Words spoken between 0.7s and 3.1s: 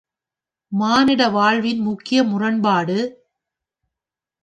மானிட வாழ்வின் முக்கிய முரண்பாடு...